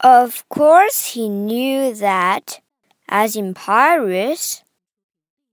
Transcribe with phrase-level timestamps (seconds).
[0.00, 2.60] Of course, he knew that,
[3.08, 4.62] as in Paris,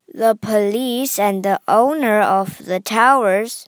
[0.08, 3.68] the police and the owner of the towers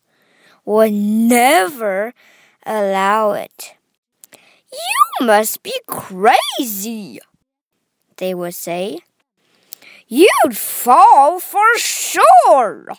[0.66, 2.13] would never
[2.66, 3.76] allow it.
[4.71, 7.20] You must be crazy,
[8.18, 9.00] they would say.
[10.07, 12.98] You'd fall for sure.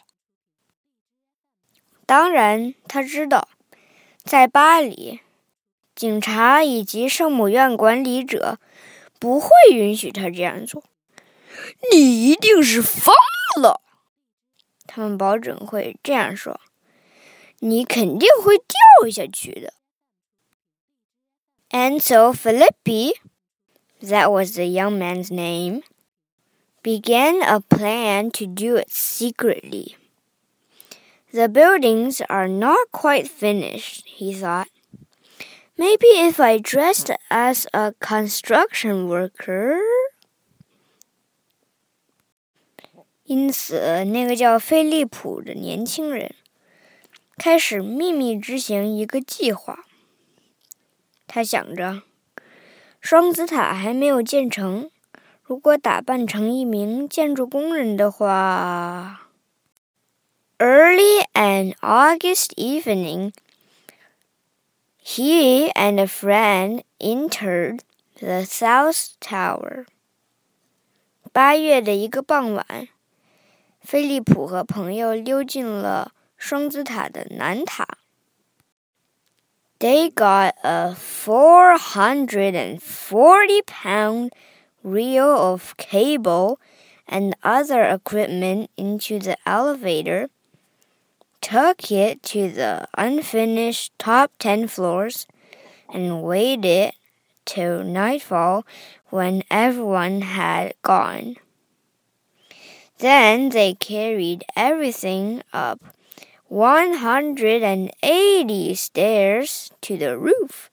[2.07, 3.49] 当然，他知道，
[4.25, 5.21] 在巴黎，
[5.98, 8.60] 警察以及圣母院管理者
[9.20, 10.84] 不会允许他这样做。
[11.92, 13.16] 你一定是疯
[13.60, 13.82] 了，
[14.86, 16.62] 他们保准会这样说。
[17.62, 19.74] 你肯定会掉下去的。
[21.72, 23.16] And so Philippe,
[24.00, 25.82] that was the young man's name,
[26.84, 29.96] began a plan to do it secretly.
[31.34, 34.68] The buildings are not quite finished, he thought.
[35.77, 39.79] Maybe if I dressed as a construction worker.
[43.25, 46.35] 因此，那个叫菲利普的年轻人
[47.39, 49.87] 开始秘密执行一个计划。
[51.27, 52.03] 他想着，
[53.01, 54.91] 双子塔还没有建成，
[55.43, 59.31] 如果打扮成一名建筑工人的话。
[60.59, 63.33] Early an August evening,
[65.07, 67.83] he and a friend entered
[68.21, 69.87] the South Tower.
[71.33, 72.89] 八月的一个傍晚，
[73.81, 77.89] 菲利普和朋友溜进了双子塔的南塔。
[79.79, 84.31] They got a 440 pound
[84.85, 86.59] reel of cable
[87.07, 90.29] and other equipment into the elevator
[91.41, 95.27] took it to the unfinished top 10 floors,
[95.93, 96.93] and waited
[97.45, 98.65] till nightfall
[99.11, 101.37] when everyone had gone.
[102.99, 105.81] Then they carried everything up
[106.49, 110.71] 180 stairs to the roof.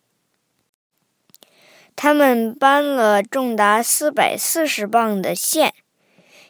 [1.95, 5.73] 他们搬了重达四百四十磅的线，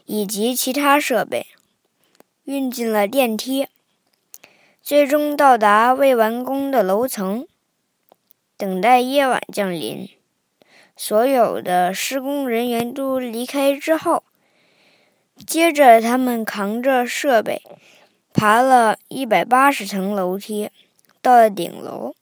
[0.06, 1.48] 以及其他设备，
[2.44, 3.68] 运进了电梯。
[4.85, 7.47] 最终到达未完工的楼层，
[8.59, 10.11] 等待夜晚降临。
[10.95, 14.25] 所有的施工人员都离开之后，
[15.47, 17.63] 接着他们扛着设备，
[18.35, 20.69] 爬了一百八十层楼梯，
[21.23, 22.15] 到了顶楼。